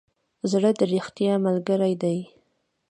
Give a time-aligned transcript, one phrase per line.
[0.51, 2.17] زړه د ریښتیا ملګری دی.